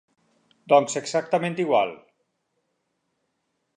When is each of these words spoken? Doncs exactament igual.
Doncs 0.73 0.97
exactament 1.01 1.59
igual. 1.65 1.93